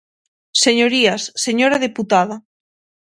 Señorías, 0.65 1.21
señora 1.45 1.81
deputada. 1.85 2.35